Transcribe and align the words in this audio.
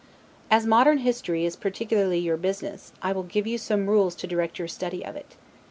As 0.49 0.65
modern 0.65 0.97
history 0.97 1.45
is 1.45 1.55
particularly 1.55 2.17
your 2.17 2.35
business, 2.35 2.91
I 3.03 3.11
will 3.11 3.21
give 3.21 3.45
you 3.45 3.59
some 3.59 3.85
rules 3.85 4.15
to 4.15 4.25
direct 4.25 4.57
your 4.57 4.67
study 4.67 5.05
of 5.05 5.15
it. 5.15 5.35